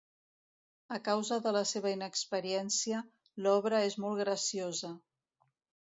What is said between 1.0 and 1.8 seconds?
causa de la